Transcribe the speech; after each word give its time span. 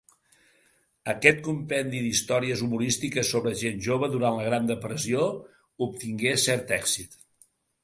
Aquest 1.11 1.43
compendi 1.47 1.99
d'històries 2.05 2.63
humorístiques 2.69 3.29
sobre 3.37 3.53
gent 3.61 3.85
jove 3.89 4.11
durant 4.15 4.41
la 4.41 4.49
Gran 4.49 4.67
depressió 4.73 5.29
obtingué 5.89 6.35
cert 6.49 6.77
èxit. 6.83 7.17